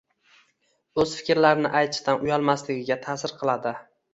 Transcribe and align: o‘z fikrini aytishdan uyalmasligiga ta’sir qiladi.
o‘z 1.03 1.13
fikrini 1.17 1.71
aytishdan 1.81 2.25
uyalmasligiga 2.27 3.01
ta’sir 3.07 3.37
qiladi. 3.43 3.79